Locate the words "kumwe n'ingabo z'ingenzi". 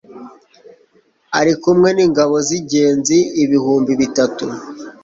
1.61-3.17